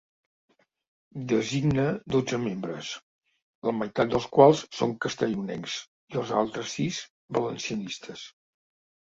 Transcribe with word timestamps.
Designe 1.31 1.83
dotze 2.15 2.39
membres, 2.45 2.93
la 3.67 3.75
meitat 3.81 4.09
dels 4.15 4.25
quals 4.39 4.65
són 4.79 4.97
castellonencs 5.07 5.77
i 6.15 6.19
els 6.25 6.33
altres 6.41 6.75
sis, 6.81 7.05
valencianistes. 7.41 8.27